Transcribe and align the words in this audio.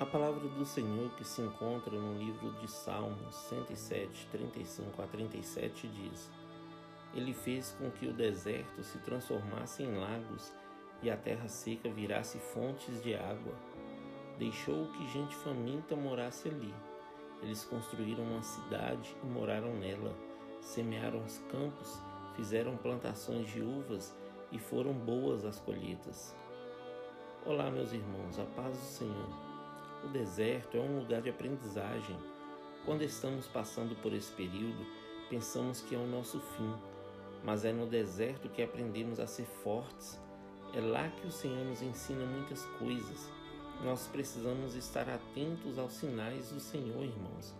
A 0.00 0.06
palavra 0.06 0.48
do 0.48 0.64
Senhor 0.64 1.10
que 1.16 1.24
se 1.24 1.42
encontra 1.42 1.98
no 1.98 2.16
livro 2.16 2.52
de 2.60 2.70
Salmos 2.70 3.34
107, 3.34 4.28
35 4.30 5.02
a 5.02 5.06
37 5.08 5.88
diz: 5.88 6.30
Ele 7.12 7.34
fez 7.34 7.72
com 7.76 7.90
que 7.90 8.06
o 8.06 8.12
deserto 8.12 8.80
se 8.84 8.96
transformasse 8.98 9.82
em 9.82 9.98
lagos 9.98 10.52
e 11.02 11.10
a 11.10 11.16
terra 11.16 11.48
seca 11.48 11.90
virasse 11.90 12.38
fontes 12.38 13.02
de 13.02 13.16
água. 13.16 13.52
Deixou 14.38 14.86
que 14.92 15.08
gente 15.08 15.34
faminta 15.34 15.96
morasse 15.96 16.46
ali. 16.46 16.72
Eles 17.42 17.64
construíram 17.64 18.22
uma 18.22 18.42
cidade 18.44 19.16
e 19.20 19.26
moraram 19.26 19.74
nela. 19.74 20.14
Semearam 20.60 21.24
os 21.24 21.38
campos, 21.50 22.00
fizeram 22.36 22.76
plantações 22.76 23.48
de 23.48 23.60
uvas 23.60 24.16
e 24.52 24.60
foram 24.60 24.92
boas 24.92 25.44
as 25.44 25.58
colheitas. 25.58 26.36
Olá, 27.44 27.68
meus 27.68 27.92
irmãos, 27.92 28.38
a 28.38 28.44
paz 28.44 28.76
do 28.76 28.84
Senhor. 28.84 29.47
O 30.08 30.10
deserto 30.10 30.78
é 30.78 30.80
um 30.80 31.00
lugar 31.00 31.20
de 31.20 31.28
aprendizagem. 31.28 32.16
Quando 32.86 33.02
estamos 33.02 33.46
passando 33.46 33.94
por 34.00 34.14
esse 34.14 34.32
período, 34.32 34.86
pensamos 35.28 35.82
que 35.82 35.94
é 35.94 35.98
o 35.98 36.06
nosso 36.06 36.40
fim, 36.40 36.74
mas 37.44 37.66
é 37.66 37.72
no 37.74 37.84
deserto 37.86 38.48
que 38.48 38.62
aprendemos 38.62 39.20
a 39.20 39.26
ser 39.26 39.44
fortes. 39.44 40.18
É 40.72 40.80
lá 40.80 41.10
que 41.10 41.26
o 41.26 41.30
Senhor 41.30 41.62
nos 41.62 41.82
ensina 41.82 42.24
muitas 42.24 42.64
coisas. 42.78 43.28
Nós 43.84 44.06
precisamos 44.06 44.74
estar 44.74 45.06
atentos 45.10 45.78
aos 45.78 45.92
sinais 45.92 46.48
do 46.52 46.58
Senhor, 46.58 47.04
irmãos. 47.04 47.54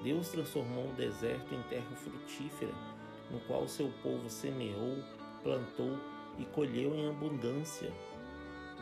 Deus 0.00 0.28
transformou 0.28 0.90
o 0.90 0.94
deserto 0.94 1.52
em 1.56 1.62
terra 1.64 1.96
frutífera, 1.96 2.74
no 3.32 3.40
qual 3.48 3.66
seu 3.66 3.90
povo 4.00 4.30
semeou, 4.30 5.02
plantou 5.42 5.98
e 6.38 6.44
colheu 6.44 6.94
em 6.94 7.08
abundância. 7.08 7.92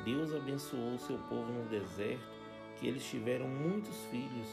Deus 0.04 0.34
abençoou 0.34 0.98
seu 0.98 1.16
povo 1.30 1.50
no 1.50 1.64
deserto 1.70 2.41
que 2.82 2.88
eles 2.88 3.08
tiveram 3.08 3.46
muitos 3.46 3.96
filhos, 4.10 4.48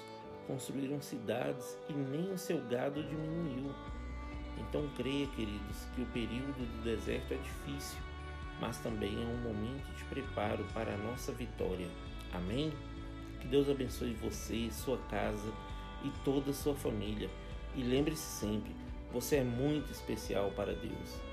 construíram 0.45 1.01
cidades 1.01 1.75
e 1.89 1.93
nem 1.93 2.31
o 2.31 2.37
seu 2.37 2.61
gado 2.69 3.01
diminuiu. 3.01 3.73
Então 4.55 4.87
creia, 4.95 5.25
queridos, 5.29 5.87
que 5.95 6.03
o 6.03 6.05
período 6.07 6.53
do 6.53 6.83
deserto 6.83 7.33
é 7.33 7.37
difícil, 7.37 7.97
mas 8.61 8.77
também 8.77 9.15
é 9.15 9.25
um 9.25 9.37
momento 9.37 9.91
de 9.97 10.03
preparo 10.03 10.63
para 10.75 10.93
a 10.93 10.97
nossa 10.97 11.31
vitória. 11.31 11.87
Amém? 12.31 12.71
Que 13.39 13.47
Deus 13.47 13.67
abençoe 13.67 14.13
você, 14.13 14.69
sua 14.69 14.99
casa 15.09 15.51
e 16.03 16.11
toda 16.23 16.51
a 16.51 16.53
sua 16.53 16.75
família. 16.75 17.31
E 17.73 17.81
lembre-se 17.81 18.21
sempre, 18.21 18.75
você 19.11 19.37
é 19.37 19.43
muito 19.43 19.91
especial 19.91 20.51
para 20.51 20.75
Deus. 20.75 21.28